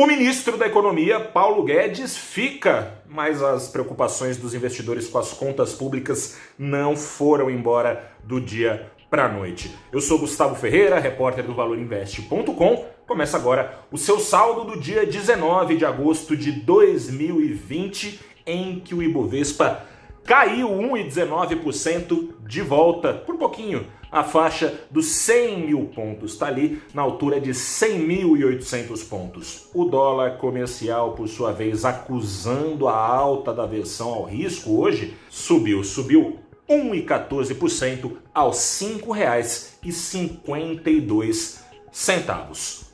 O 0.00 0.06
ministro 0.06 0.56
da 0.56 0.66
Economia, 0.66 1.20
Paulo 1.20 1.62
Guedes, 1.62 2.16
fica, 2.16 3.02
mas 3.06 3.42
as 3.42 3.68
preocupações 3.68 4.38
dos 4.38 4.54
investidores 4.54 5.06
com 5.06 5.18
as 5.18 5.34
contas 5.34 5.74
públicas 5.74 6.38
não 6.58 6.96
foram 6.96 7.50
embora 7.50 8.10
do 8.24 8.40
dia 8.40 8.90
para 9.10 9.26
a 9.26 9.28
noite. 9.28 9.70
Eu 9.92 10.00
sou 10.00 10.18
Gustavo 10.18 10.54
Ferreira, 10.54 10.98
repórter 10.98 11.44
do 11.44 11.54
ValorInvest.com. 11.54 12.86
Começa 13.06 13.36
agora 13.36 13.78
o 13.92 13.98
seu 13.98 14.18
saldo 14.18 14.72
do 14.72 14.80
dia 14.80 15.04
19 15.04 15.76
de 15.76 15.84
agosto 15.84 16.34
de 16.34 16.50
2020, 16.50 18.20
em 18.46 18.80
que 18.80 18.94
o 18.94 19.02
Ibovespa 19.02 19.84
caiu 20.24 20.68
1,19% 20.68 22.30
de 22.46 22.62
volta, 22.62 23.14
por 23.14 23.36
pouquinho, 23.36 23.86
a 24.10 24.24
faixa 24.24 24.80
dos 24.90 25.06
100 25.06 25.66
mil 25.66 25.84
pontos, 25.94 26.32
está 26.32 26.48
ali 26.48 26.82
na 26.92 27.02
altura 27.02 27.40
de 27.40 27.50
100.800 27.50 29.08
pontos. 29.08 29.70
O 29.72 29.84
dólar 29.84 30.38
comercial, 30.38 31.12
por 31.12 31.28
sua 31.28 31.52
vez, 31.52 31.84
acusando 31.84 32.88
a 32.88 32.96
alta 32.96 33.52
da 33.52 33.66
versão 33.66 34.08
ao 34.08 34.24
risco 34.24 34.80
hoje, 34.80 35.16
subiu, 35.28 35.84
subiu 35.84 36.40
1,14% 36.68 38.16
aos 38.34 38.80
R$ 38.80 38.98
5,52. 38.98 41.60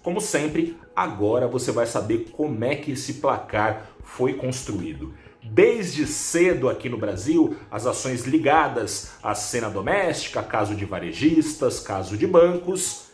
Como 0.03 0.21
sempre, 0.21 0.77
agora 0.95 1.49
você 1.49 1.73
vai 1.73 1.87
saber 1.87 2.27
como 2.33 2.63
é 2.65 2.77
que 2.77 2.93
esse 2.93 3.15
placar 3.15 3.89
foi 4.03 4.35
construído. 4.35 5.15
Desde 5.51 6.07
cedo 6.07 6.69
aqui 6.69 6.89
no 6.89 6.99
Brasil, 6.99 7.57
as 7.71 7.87
ações 7.87 8.27
ligadas 8.27 9.13
à 9.23 9.35
cena 9.35 9.71
doméstica, 9.71 10.43
caso 10.43 10.75
de 10.75 10.85
varejistas, 10.85 11.81
caso 11.81 12.17
de 12.17 12.27
bancos, 12.27 13.07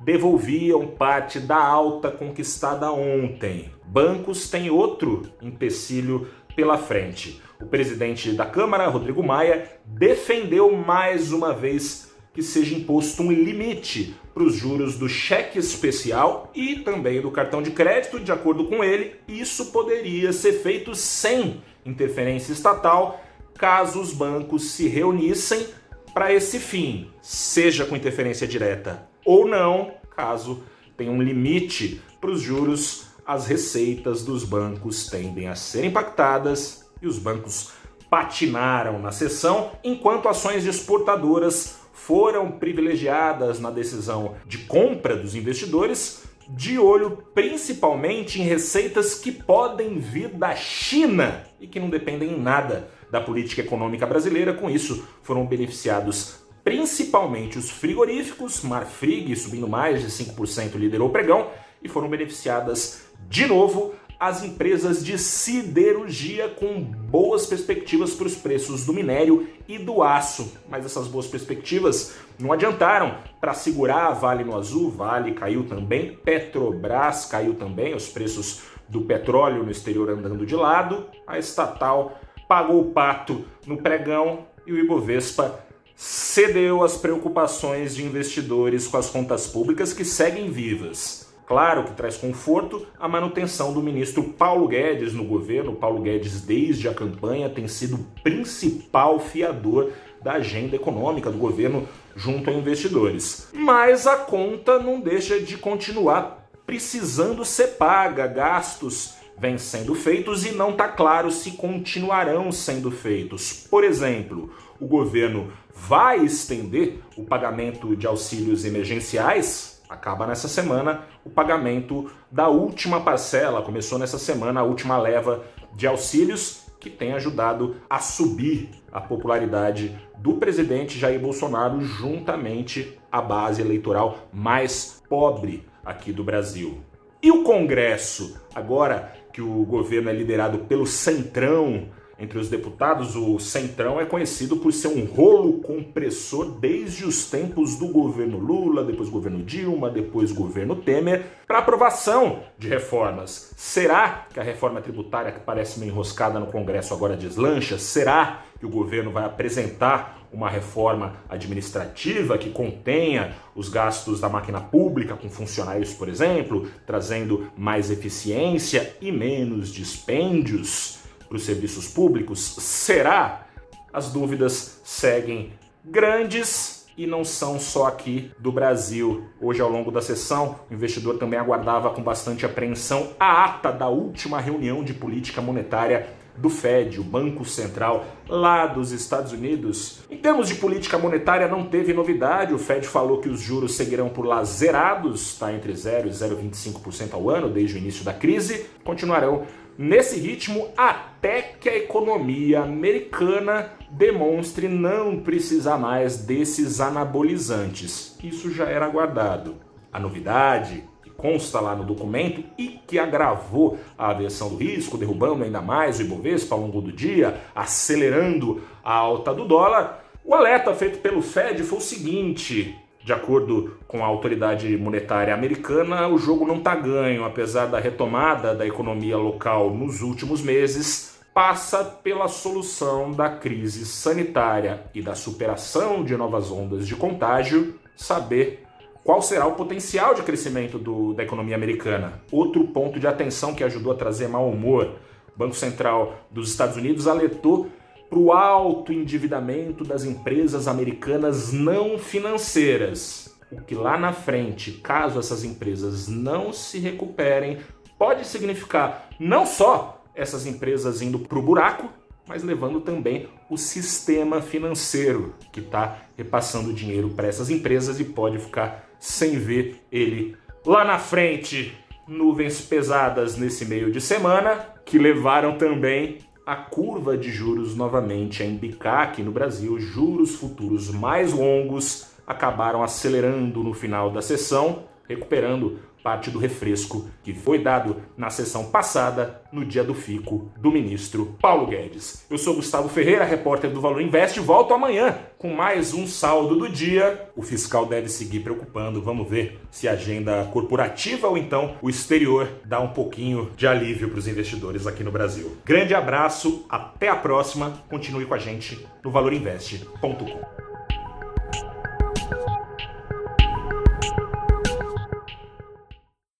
devolviam 0.00 0.86
parte 0.88 1.40
da 1.40 1.56
alta 1.56 2.10
conquistada 2.10 2.90
ontem. 2.92 3.70
Bancos 3.84 4.50
têm 4.50 4.68
outro 4.68 5.30
empecilho 5.40 6.28
pela 6.54 6.76
frente. 6.76 7.40
O 7.60 7.66
presidente 7.66 8.32
da 8.32 8.44
Câmara, 8.44 8.88
Rodrigo 8.88 9.22
Maia, 9.22 9.70
defendeu 9.86 10.76
mais 10.76 11.32
uma 11.32 11.54
vez 11.54 12.14
que 12.36 12.42
seja 12.42 12.74
imposto 12.74 13.22
um 13.22 13.32
limite 13.32 14.14
para 14.34 14.42
os 14.42 14.54
juros 14.54 14.98
do 14.98 15.08
cheque 15.08 15.58
especial 15.58 16.50
e 16.54 16.76
também 16.80 17.18
do 17.18 17.30
cartão 17.30 17.62
de 17.62 17.70
crédito. 17.70 18.20
De 18.20 18.30
acordo 18.30 18.66
com 18.66 18.84
ele, 18.84 19.14
isso 19.26 19.72
poderia 19.72 20.34
ser 20.34 20.52
feito 20.62 20.94
sem 20.94 21.62
interferência 21.82 22.52
estatal, 22.52 23.24
caso 23.54 23.98
os 24.02 24.12
bancos 24.12 24.72
se 24.72 24.86
reunissem 24.86 25.66
para 26.12 26.30
esse 26.30 26.58
fim, 26.58 27.10
seja 27.22 27.86
com 27.86 27.96
interferência 27.96 28.46
direta 28.46 29.08
ou 29.24 29.48
não, 29.48 29.94
caso 30.14 30.62
tenha 30.94 31.10
um 31.10 31.22
limite 31.22 32.02
para 32.20 32.30
os 32.30 32.42
juros, 32.42 33.06
as 33.26 33.46
receitas 33.46 34.22
dos 34.22 34.44
bancos 34.44 35.06
tendem 35.06 35.48
a 35.48 35.54
ser 35.54 35.86
impactadas 35.86 36.86
e 37.00 37.06
os 37.06 37.18
bancos 37.18 37.70
patinaram 38.10 38.98
na 38.98 39.10
sessão, 39.10 39.72
enquanto 39.82 40.28
ações 40.28 40.66
exportadoras 40.66 41.85
foram 41.96 42.52
privilegiadas 42.52 43.58
na 43.58 43.70
decisão 43.70 44.36
de 44.46 44.58
compra 44.58 45.16
dos 45.16 45.34
investidores, 45.34 46.22
de 46.48 46.78
olho 46.78 47.24
principalmente 47.34 48.40
em 48.40 48.44
receitas 48.44 49.14
que 49.14 49.32
podem 49.32 49.98
vir 49.98 50.28
da 50.28 50.54
China 50.54 51.42
e 51.58 51.66
que 51.66 51.80
não 51.80 51.90
dependem 51.90 52.34
em 52.34 52.40
nada 52.40 52.88
da 53.10 53.20
política 53.20 53.62
econômica 53.62 54.06
brasileira. 54.06 54.52
Com 54.52 54.70
isso, 54.70 55.04
foram 55.22 55.46
beneficiados 55.46 56.36
principalmente 56.62 57.58
os 57.58 57.70
frigoríficos, 57.70 58.62
Marfrig 58.62 59.34
subindo 59.34 59.66
mais 59.66 60.02
de 60.02 60.08
5% 60.08 60.76
liderou 60.76 61.08
o 61.08 61.12
pregão, 61.12 61.48
e 61.82 61.88
foram 61.88 62.08
beneficiadas 62.08 63.06
de 63.28 63.46
novo 63.46 63.94
as 64.18 64.42
empresas 64.42 65.04
de 65.04 65.18
siderurgia 65.18 66.48
com 66.48 66.80
boas 66.82 67.46
perspectivas 67.46 68.14
para 68.14 68.26
os 68.26 68.34
preços 68.34 68.84
do 68.86 68.92
minério 68.92 69.48
e 69.68 69.78
do 69.78 70.02
aço. 70.02 70.52
Mas 70.68 70.84
essas 70.84 71.06
boas 71.06 71.26
perspectivas 71.26 72.14
não 72.38 72.52
adiantaram 72.52 73.18
para 73.40 73.54
segurar 73.54 74.06
a 74.06 74.12
Vale 74.12 74.44
no 74.44 74.56
azul, 74.56 74.90
Vale 74.90 75.32
caiu 75.32 75.64
também, 75.64 76.16
Petrobras 76.16 77.26
caiu 77.26 77.54
também, 77.54 77.94
os 77.94 78.08
preços 78.08 78.62
do 78.88 79.02
petróleo 79.02 79.64
no 79.64 79.70
exterior 79.70 80.10
andando 80.10 80.46
de 80.46 80.54
lado, 80.54 81.06
a 81.26 81.38
estatal 81.38 82.20
pagou 82.48 82.80
o 82.80 82.90
pato 82.92 83.44
no 83.66 83.78
pregão 83.78 84.46
e 84.66 84.72
o 84.72 84.78
Ibovespa 84.78 85.60
cedeu 85.94 86.84
às 86.84 86.96
preocupações 86.96 87.96
de 87.96 88.04
investidores 88.04 88.86
com 88.86 88.96
as 88.96 89.08
contas 89.08 89.46
públicas 89.46 89.92
que 89.92 90.04
seguem 90.04 90.50
vivas. 90.50 91.25
Claro 91.46 91.84
que 91.84 91.92
traz 91.92 92.16
conforto 92.16 92.86
a 92.98 93.08
manutenção 93.08 93.72
do 93.72 93.80
ministro 93.80 94.24
Paulo 94.24 94.66
Guedes 94.66 95.14
no 95.14 95.24
governo. 95.24 95.76
Paulo 95.76 96.02
Guedes, 96.02 96.40
desde 96.40 96.88
a 96.88 96.94
campanha, 96.94 97.48
tem 97.48 97.68
sido 97.68 97.94
o 97.94 98.22
principal 98.22 99.20
fiador 99.20 99.92
da 100.20 100.32
agenda 100.32 100.74
econômica 100.74 101.30
do 101.30 101.38
governo 101.38 101.88
junto 102.16 102.50
a 102.50 102.52
investidores. 102.52 103.48
Mas 103.52 104.08
a 104.08 104.16
conta 104.16 104.80
não 104.80 105.00
deixa 105.00 105.38
de 105.38 105.56
continuar 105.56 106.48
precisando 106.66 107.44
ser 107.44 107.76
paga, 107.76 108.26
gastos 108.26 109.14
vêm 109.38 109.56
sendo 109.56 109.94
feitos 109.94 110.44
e 110.46 110.52
não 110.52 110.70
está 110.70 110.88
claro 110.88 111.30
se 111.30 111.52
continuarão 111.52 112.50
sendo 112.50 112.90
feitos. 112.90 113.66
Por 113.70 113.84
exemplo, 113.84 114.50
o 114.80 114.86
governo 114.86 115.52
vai 115.72 116.24
estender 116.24 116.98
o 117.16 117.22
pagamento 117.22 117.94
de 117.94 118.06
auxílios 118.06 118.64
emergenciais 118.64 119.75
Acaba 119.88 120.26
nessa 120.26 120.48
semana 120.48 121.02
o 121.24 121.30
pagamento 121.30 122.10
da 122.30 122.48
última 122.48 123.00
parcela. 123.00 123.62
Começou 123.62 123.98
nessa 123.98 124.18
semana 124.18 124.60
a 124.60 124.64
última 124.64 124.98
leva 124.98 125.44
de 125.74 125.86
auxílios 125.86 126.66
que 126.80 126.90
tem 126.90 127.12
ajudado 127.12 127.76
a 127.88 127.98
subir 127.98 128.70
a 128.92 129.00
popularidade 129.00 129.96
do 130.18 130.34
presidente 130.34 130.98
Jair 130.98 131.20
Bolsonaro 131.20 131.80
juntamente 131.80 132.98
à 133.10 133.20
base 133.20 133.60
eleitoral 133.60 134.28
mais 134.32 135.02
pobre 135.08 135.66
aqui 135.84 136.12
do 136.12 136.24
Brasil. 136.24 136.80
E 137.22 137.30
o 137.30 137.42
Congresso, 137.42 138.40
agora 138.54 139.12
que 139.32 139.40
o 139.40 139.64
governo 139.64 140.10
é 140.10 140.12
liderado 140.12 140.60
pelo 140.60 140.86
Centrão, 140.86 141.88
entre 142.18 142.38
os 142.38 142.48
deputados, 142.48 143.14
o 143.14 143.38
Centrão 143.38 144.00
é 144.00 144.06
conhecido 144.06 144.56
por 144.56 144.72
ser 144.72 144.88
um 144.88 145.04
rolo 145.04 145.60
compressor 145.60 146.50
desde 146.58 147.04
os 147.04 147.26
tempos 147.26 147.76
do 147.76 147.88
governo 147.88 148.38
Lula, 148.38 148.82
depois 148.82 149.10
governo 149.10 149.42
Dilma, 149.42 149.90
depois 149.90 150.32
governo 150.32 150.76
Temer, 150.76 151.24
para 151.46 151.58
aprovação 151.58 152.40
de 152.58 152.68
reformas. 152.68 153.52
Será 153.54 154.26
que 154.32 154.40
a 154.40 154.42
reforma 154.42 154.80
tributária, 154.80 155.30
que 155.30 155.40
parece 155.40 155.78
meio 155.78 155.92
enroscada 155.92 156.40
no 156.40 156.46
Congresso, 156.46 156.94
agora 156.94 157.16
deslancha? 157.16 157.78
Será 157.78 158.44
que 158.58 158.64
o 158.64 158.70
governo 158.70 159.10
vai 159.10 159.24
apresentar 159.24 160.26
uma 160.32 160.48
reforma 160.48 161.16
administrativa 161.28 162.38
que 162.38 162.50
contenha 162.50 163.34
os 163.54 163.68
gastos 163.68 164.20
da 164.20 164.28
máquina 164.28 164.60
pública 164.60 165.14
com 165.14 165.28
funcionários, 165.28 165.92
por 165.92 166.08
exemplo, 166.08 166.68
trazendo 166.86 167.50
mais 167.56 167.90
eficiência 167.90 168.96
e 169.00 169.12
menos 169.12 169.68
dispêndios? 169.68 171.05
Para 171.28 171.36
os 171.36 171.44
serviços 171.44 171.88
públicos? 171.88 172.40
Será? 172.40 173.46
As 173.92 174.10
dúvidas 174.10 174.80
seguem 174.84 175.52
grandes 175.84 176.86
e 176.96 177.06
não 177.06 177.24
são 177.24 177.60
só 177.60 177.86
aqui 177.86 178.30
do 178.38 178.50
Brasil. 178.50 179.24
Hoje, 179.40 179.60
ao 179.60 179.70
longo 179.70 179.90
da 179.90 180.00
sessão, 180.00 180.56
o 180.70 180.74
investidor 180.74 181.18
também 181.18 181.38
aguardava 181.38 181.90
com 181.90 182.02
bastante 182.02 182.46
apreensão 182.46 183.10
a 183.20 183.44
ata 183.44 183.70
da 183.70 183.88
última 183.88 184.40
reunião 184.40 184.82
de 184.82 184.94
política 184.94 185.42
monetária 185.42 186.08
do 186.36 186.50
Fed, 186.50 187.00
o 187.00 187.04
Banco 187.04 187.44
Central 187.44 188.04
lá 188.28 188.66
dos 188.66 188.92
Estados 188.92 189.32
Unidos. 189.32 190.00
Em 190.10 190.16
termos 190.16 190.48
de 190.48 190.56
política 190.56 190.98
monetária, 190.98 191.48
não 191.48 191.64
teve 191.64 191.92
novidade. 191.92 192.52
O 192.52 192.58
Fed 192.58 192.86
falou 192.86 193.20
que 193.20 193.28
os 193.28 193.40
juros 193.40 193.74
seguirão 193.74 194.08
por 194.08 194.26
lá 194.26 194.44
zerados, 194.44 195.32
está 195.32 195.52
entre 195.52 195.74
0 195.74 196.08
e 196.08 196.10
0,25% 196.10 197.14
ao 197.14 197.30
ano 197.30 197.48
desde 197.48 197.76
o 197.76 197.78
início 197.78 198.04
da 198.04 198.12
crise. 198.12 198.66
Continuarão 198.84 199.44
nesse 199.78 200.18
ritmo 200.18 200.68
até 200.76 201.42
que 201.42 201.68
a 201.68 201.76
economia 201.76 202.60
americana 202.62 203.72
demonstre 203.90 204.68
não 204.68 205.20
precisar 205.20 205.78
mais 205.78 206.18
desses 206.18 206.80
anabolizantes. 206.80 208.16
Isso 208.22 208.50
já 208.50 208.64
era 208.66 208.86
aguardado. 208.86 209.56
A 209.92 209.98
novidade 209.98 210.84
que 211.02 211.10
consta 211.10 211.60
lá 211.60 211.74
no 211.74 211.84
documento 211.84 212.42
e 212.58 212.80
que 212.86 212.98
agravou 212.98 213.78
a 213.96 214.10
aversão 214.10 214.48
do 214.48 214.56
risco, 214.56 214.98
derrubando 214.98 215.44
ainda 215.44 215.60
mais 215.60 215.98
o 215.98 216.02
Ibovespa 216.02 216.54
ao 216.54 216.60
longo 216.60 216.80
do 216.80 216.92
dia, 216.92 217.40
acelerando 217.54 218.62
a 218.84 218.94
alta 218.94 219.32
do 219.32 219.44
dólar, 219.44 220.04
o 220.24 220.34
alerta 220.34 220.74
feito 220.74 220.98
pelo 220.98 221.22
Fed 221.22 221.62
foi 221.62 221.78
o 221.78 221.82
seguinte: 221.82 222.76
de 223.06 223.12
acordo 223.12 223.76
com 223.86 224.02
a 224.02 224.06
autoridade 224.08 224.76
monetária 224.76 225.32
americana, 225.32 226.08
o 226.08 226.18
jogo 226.18 226.44
não 226.44 226.56
está 226.56 226.74
ganho, 226.74 227.24
apesar 227.24 227.66
da 227.66 227.78
retomada 227.78 228.52
da 228.52 228.66
economia 228.66 229.16
local 229.16 229.70
nos 229.70 230.02
últimos 230.02 230.42
meses, 230.42 231.16
passa 231.32 231.84
pela 231.84 232.26
solução 232.26 233.12
da 233.12 233.28
crise 233.28 233.86
sanitária 233.86 234.82
e 234.92 235.00
da 235.00 235.14
superação 235.14 236.02
de 236.02 236.16
novas 236.16 236.50
ondas 236.50 236.84
de 236.84 236.96
contágio, 236.96 237.76
saber 237.94 238.64
qual 239.04 239.22
será 239.22 239.46
o 239.46 239.52
potencial 239.52 240.12
de 240.12 240.22
crescimento 240.22 240.76
do, 240.76 241.14
da 241.14 241.22
economia 241.22 241.54
americana. 241.54 242.20
Outro 242.32 242.66
ponto 242.66 242.98
de 242.98 243.06
atenção 243.06 243.54
que 243.54 243.62
ajudou 243.62 243.92
a 243.92 243.96
trazer 243.96 244.26
mau 244.26 244.50
humor. 244.50 244.96
O 245.32 245.38
Banco 245.38 245.54
Central 245.54 246.26
dos 246.28 246.50
Estados 246.50 246.76
Unidos 246.76 247.06
alertou 247.06 247.68
para 248.08 248.18
o 248.18 248.32
alto 248.32 248.92
endividamento 248.92 249.84
das 249.84 250.04
empresas 250.04 250.68
americanas 250.68 251.52
não 251.52 251.98
financeiras. 251.98 253.36
O 253.50 253.60
que 253.60 253.74
lá 253.74 253.96
na 253.96 254.12
frente, 254.12 254.72
caso 254.72 255.18
essas 255.18 255.44
empresas 255.44 256.08
não 256.08 256.52
se 256.52 256.78
recuperem, 256.78 257.58
pode 257.98 258.26
significar 258.26 259.08
não 259.18 259.46
só 259.46 260.04
essas 260.14 260.46
empresas 260.46 261.02
indo 261.02 261.18
para 261.18 261.38
o 261.38 261.42
buraco, 261.42 261.88
mas 262.26 262.42
levando 262.42 262.80
também 262.80 263.28
o 263.48 263.56
sistema 263.56 264.42
financeiro 264.42 265.34
que 265.52 265.60
está 265.60 265.98
repassando 266.16 266.72
dinheiro 266.72 267.10
para 267.10 267.28
essas 267.28 267.50
empresas 267.50 268.00
e 268.00 268.04
pode 268.04 268.38
ficar 268.38 268.88
sem 268.98 269.38
ver 269.38 269.80
ele 269.92 270.36
lá 270.64 270.84
na 270.84 270.98
frente. 270.98 271.76
Nuvens 272.08 272.60
pesadas 272.60 273.36
nesse 273.36 273.64
meio 273.64 273.90
de 273.90 274.00
semana 274.00 274.74
que 274.84 274.98
levaram 274.98 275.58
também 275.58 276.18
a 276.46 276.54
curva 276.54 277.18
de 277.18 277.32
juros 277.32 277.74
novamente 277.74 278.40
a 278.40 278.46
embicar 278.46 279.00
aqui 279.00 279.20
no 279.20 279.32
Brasil. 279.32 279.80
Juros 279.80 280.36
futuros 280.36 280.90
mais 280.92 281.32
longos 281.32 282.06
acabaram 282.24 282.84
acelerando 282.84 283.64
no 283.64 283.74
final 283.74 284.12
da 284.12 284.22
sessão, 284.22 284.84
recuperando 285.08 285.78
parte 286.06 286.30
do 286.30 286.38
refresco 286.38 287.10
que 287.24 287.34
foi 287.34 287.58
dado 287.58 287.96
na 288.16 288.30
sessão 288.30 288.66
passada, 288.66 289.42
no 289.50 289.64
dia 289.64 289.82
do 289.82 289.92
fico 289.92 290.52
do 290.56 290.70
ministro 290.70 291.36
Paulo 291.42 291.66
Guedes. 291.66 292.24
Eu 292.30 292.38
sou 292.38 292.54
Gustavo 292.54 292.88
Ferreira, 292.88 293.24
repórter 293.24 293.72
do 293.72 293.80
Valor 293.80 294.00
Invest, 294.00 294.38
volto 294.38 294.72
amanhã 294.72 295.18
com 295.36 295.52
mais 295.52 295.92
um 295.92 296.06
saldo 296.06 296.54
do 296.54 296.68
dia. 296.68 297.28
O 297.34 297.42
fiscal 297.42 297.86
deve 297.86 298.08
seguir 298.08 298.38
preocupando, 298.38 299.02
vamos 299.02 299.28
ver 299.28 299.58
se 299.68 299.88
a 299.88 299.94
agenda 299.94 300.44
corporativa 300.52 301.26
ou 301.26 301.36
então 301.36 301.74
o 301.82 301.90
exterior 301.90 302.48
dá 302.64 302.78
um 302.78 302.92
pouquinho 302.92 303.50
de 303.56 303.66
alívio 303.66 304.08
para 304.08 304.20
os 304.20 304.28
investidores 304.28 304.86
aqui 304.86 305.02
no 305.02 305.10
Brasil. 305.10 305.56
Grande 305.64 305.92
abraço, 305.92 306.64
até 306.68 307.08
a 307.08 307.16
próxima, 307.16 307.82
continue 307.90 308.26
com 308.26 308.34
a 308.34 308.38
gente 308.38 308.86
no 309.02 309.10
valorinvest.com. 309.10 310.65